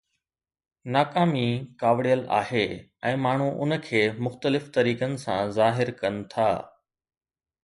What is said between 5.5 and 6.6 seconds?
ظاهر ڪن ٿا.